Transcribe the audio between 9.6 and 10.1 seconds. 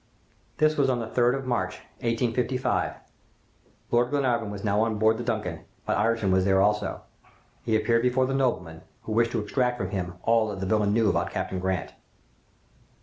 from